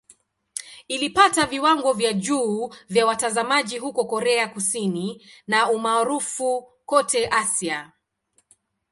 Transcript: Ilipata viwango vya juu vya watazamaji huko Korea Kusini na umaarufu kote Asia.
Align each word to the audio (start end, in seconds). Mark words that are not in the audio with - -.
Ilipata 0.87 1.45
viwango 1.45 1.93
vya 1.93 2.13
juu 2.13 2.69
vya 2.89 3.05
watazamaji 3.05 3.77
huko 3.77 4.05
Korea 4.05 4.47
Kusini 4.47 5.25
na 5.47 5.71
umaarufu 5.71 6.61
kote 6.85 7.27
Asia. 7.27 7.91